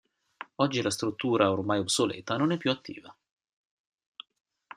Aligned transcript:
Oggi 0.55 0.81
la 0.81 0.89
struttura, 0.89 1.51
ormai 1.51 1.77
obsoleta, 1.77 2.35
non 2.35 2.51
è 2.51 2.57
più 2.57 2.71
attiva. 2.71 3.15